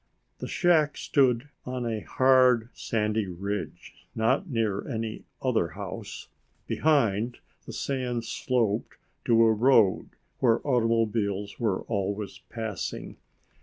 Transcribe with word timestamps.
The 0.39 0.47
shack 0.47 0.97
stood 0.97 1.49
on 1.63 1.85
a 1.85 1.99
hard 1.99 2.69
sandy 2.73 3.27
ridge, 3.27 3.93
not 4.15 4.49
near 4.49 4.87
any 4.87 5.25
other 5.43 5.67
house. 5.67 6.29
Behind, 6.65 7.37
the 7.67 7.73
sand 7.73 8.25
sloped 8.25 8.97
to 9.25 9.43
a 9.43 9.53
road 9.53 10.09
where 10.39 10.59
automobiles 10.67 11.59
were 11.59 11.83
always 11.83 12.39
passing. 12.49 13.17